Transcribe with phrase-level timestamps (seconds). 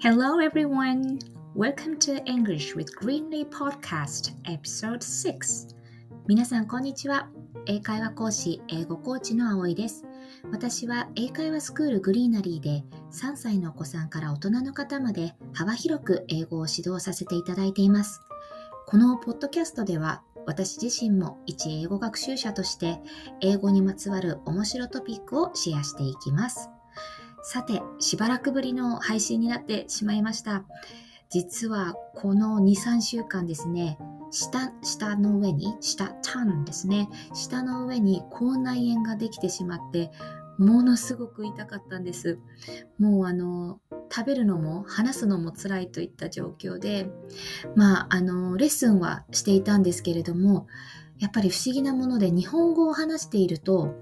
[0.00, 1.18] Hello everyone!
[1.56, 5.74] Welcome to English with Greenlee Podcast Episode 6
[6.28, 7.28] 皆さんこんにちは。
[7.66, 10.04] 英会話講師、英語コーチの葵です。
[10.52, 18.20] 私は英会話スクールグリーナリーで3歳のお子さんから大人の方まで幅広く英語を指導させていただいています。
[18.86, 23.00] このポッドキャストでは私自身も一英語学習者として
[23.40, 26.70] 英語にまつわる面白トピックをシェアしていきます。
[27.50, 30.66] さて、しばらくぶりの配信になってしまいました。
[31.30, 33.96] 実はこの2、3週間ですね、
[34.30, 40.10] 下、下の上に、下、タンですね、下の上に口内炎ができてしまって、
[40.58, 42.38] ものすごく痛かったんです。
[42.98, 43.80] もうあの、
[44.14, 47.08] 食べるのも話すのも辛いといった状況で、
[47.74, 50.66] まあ、あの、レッスンはしていたんですけれども、
[51.18, 53.94] やっぱり不思議なもので日本語を話していると、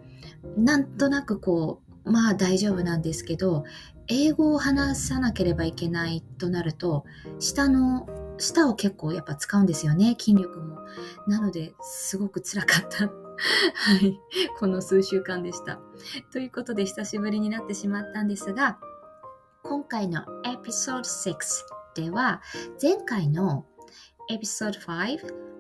[0.57, 3.65] なんとなくこう、まあ大丈夫なんですけど
[4.09, 7.05] 英語を話さなければいけないとなると
[7.39, 10.79] 下の舌を結構やっぱ使うんですよね筋力も
[11.27, 13.27] なのですごく辛かった
[13.75, 14.19] はい。
[14.59, 15.79] この数週間でした。
[16.33, 18.79] ということで、久しぶりになってしまったんですが、
[19.63, 21.37] 今回のエピソード6
[21.95, 22.41] では、
[22.81, 23.67] 前回の
[24.31, 25.19] エピソード5、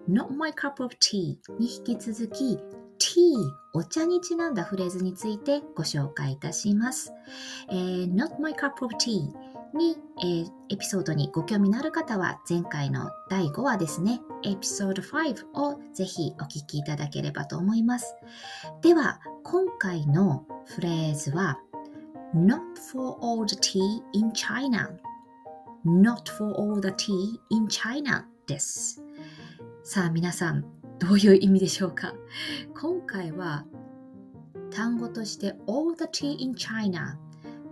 [0.08, 2.58] Not My Cup of Tea に引き続き、
[2.98, 3.34] tea
[3.72, 7.12] お茶にちなんだフレーズについてご紹介いたします。
[7.68, 9.32] えー、Not my cup of tea
[9.74, 18.14] に、えー、エピソードにご興味のある方は前回の第5話ですね、エピソード5をぜひお聞きいただければと思います。
[18.80, 21.58] では、今回のフレーズは
[22.34, 22.60] Not
[22.92, 23.80] for all the tea
[24.12, 24.90] in China
[25.86, 29.00] Not for all the tea in China です。
[29.84, 30.64] さあ皆さん、
[30.98, 32.14] どういう意味でしょうか？
[32.80, 33.64] 今回は
[34.70, 37.18] 単語として All the tea in China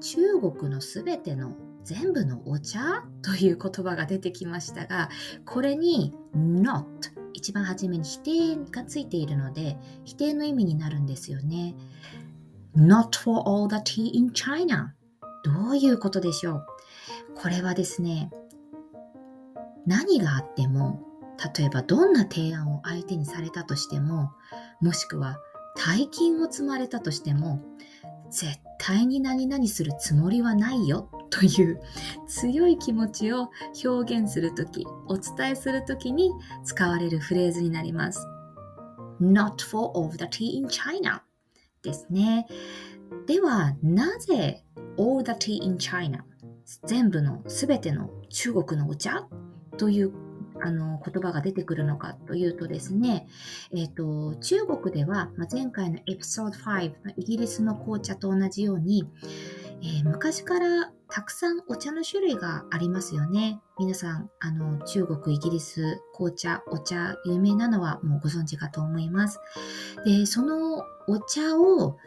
[0.01, 5.11] 中国のすべての全部のお茶という言葉が出てきましたが
[5.45, 6.85] これに not
[7.33, 11.75] 一番初めに否定がついているので否定の意味になるんですよね。
[12.77, 14.95] not for all the tea in China
[15.45, 16.67] どういうことでしょう？
[17.35, 18.31] これはですね
[19.87, 21.03] 何があっても
[21.57, 24.33] 例えばどんな提案を相手にされたとしても
[24.81, 25.39] もしくは
[25.77, 27.61] 大金を積まれたとしても
[28.31, 31.81] 絶対に何々するつもりはないよという
[32.29, 33.51] 強い気持ちを
[33.85, 36.31] 表現するとき、お伝えするときに
[36.65, 38.25] 使われるフレーズになります。
[39.21, 41.23] Not for all the tea in China
[41.83, 42.47] ですね。
[43.27, 44.65] では、なぜ
[44.97, 46.25] all the tea in China
[46.87, 49.27] 全部のすべての中国のお茶？
[49.77, 50.13] という
[50.63, 53.27] あの言葉が出てくるのかというとですね、
[53.73, 59.05] えーと、中国では、まあ、前回のエピソード5のイギリスの紅茶と同じように、
[59.83, 63.61] えー、昔からたくさんお茶の種類がありますよね。
[63.79, 69.39] 皆さん、あの中国、イギリス、紅茶、お茶、有名なのはもうご存知かと思います。
[70.05, 71.99] で、そのお茶を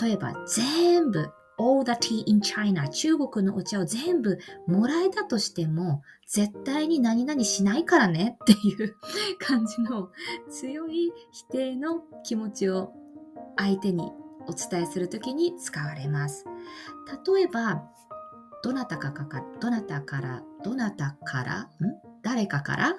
[0.00, 1.30] 例えば全部
[1.62, 8.96] all the tea in China 中国のお茶を全部もらえたとしても絶対に何々しないからねっていう
[9.38, 10.10] 感じの
[10.50, 12.92] 強い否定の気持ちを
[13.56, 14.10] 相手に
[14.48, 16.44] お伝えするときに使われます。
[17.32, 17.82] 例えば、
[18.64, 19.24] どなたかか
[19.60, 21.68] どなたから、どなたから、ん？
[22.22, 22.96] 誰かから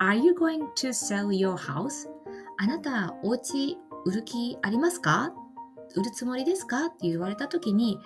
[0.00, 2.08] ?Are you going to sell your house?
[2.58, 5.32] あなた、お家売る気ありますか？
[5.96, 6.86] 売るつもりですか？
[6.86, 7.98] って言われた時に、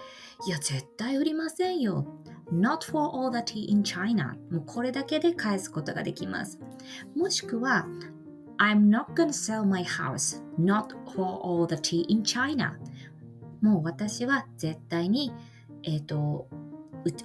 [0.46, 2.06] いや、絶対売りませんよ。
[2.52, 4.36] Not for all the tea in China.
[4.50, 6.58] もうこれだけで返すことができます。
[7.16, 7.86] もしくは、
[8.58, 10.42] I'm not gonna sell my house.
[10.58, 12.78] Not for all the tea in China.
[13.60, 15.32] もう私は絶対に、
[15.82, 16.48] えっ、ー、と、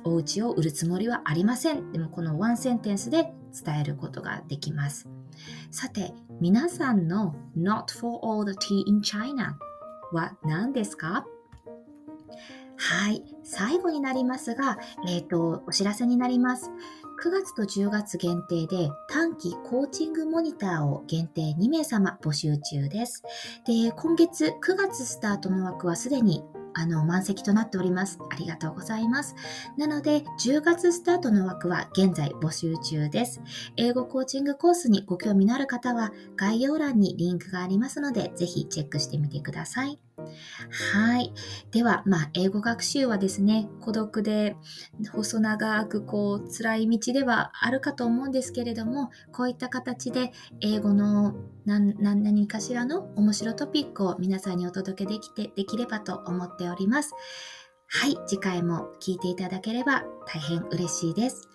[0.03, 1.91] お家を売るつもりはありません。
[1.91, 3.33] でもこのワンセンテンスで
[3.65, 5.07] 伝えることができます。
[5.71, 9.57] さて、皆さんの Not for all the tea in China
[10.11, 11.25] は何ですか？
[12.81, 13.23] はい。
[13.43, 14.77] 最後になりますが、
[15.07, 16.71] えっ、ー、と、お知らせになります。
[17.21, 23.23] 9月と10月限定で短期コーチングモニターを限定2名様募集中です。
[23.65, 26.41] で、今月9月スタートの枠はすでに
[26.73, 28.19] あの、満席となっております。
[28.29, 29.35] ありがとうございます。
[29.77, 33.41] なので、10月スタートの枠は現在募集中です。
[33.77, 39.99] 英語コーチングコースにご興味のある方は、概要欄にリンクがありますので、ぜひチェックしてみてください。
[40.93, 41.33] はい。
[41.71, 44.55] では、まあ、英語学習はですね、孤独で
[45.11, 50.31] 細長くこう辛い道ではあるかと思うんですけれども、こういった形で
[50.61, 51.35] 英語の
[51.65, 57.13] 何かしらの面白トピックを皆さんにお届けできてできればと思っております。
[57.87, 61.49] はい、次回も聞いていただければ大変嬉しいです。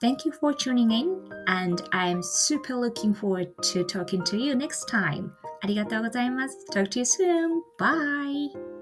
[0.00, 4.86] Thank you for tuning in, and I'm super looking forward to talking to you next
[4.88, 5.32] time.
[5.60, 6.66] ありがとうございます。
[6.72, 7.62] Talk to you soon.
[7.78, 8.77] Bye.